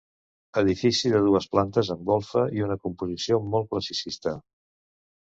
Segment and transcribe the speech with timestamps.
[0.59, 4.33] Edifici de dues plantes amb golfa i una composició molt classicista.